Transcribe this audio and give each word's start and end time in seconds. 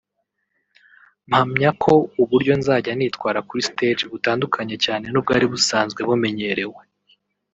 mpamya 1.29 1.69
ko 1.83 1.93
uburyo 2.21 2.53
nzajya 2.59 2.91
nitwara 2.95 3.39
kuri 3.47 3.61
stage 3.69 4.03
butandukanye 4.11 4.75
cyane 4.85 5.05
n’ubwari 5.09 5.45
busanzwe 5.53 6.01
bumenyerewe 6.09 6.81